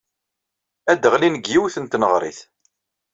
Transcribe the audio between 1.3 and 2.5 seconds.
deg yiwet n tneɣrit.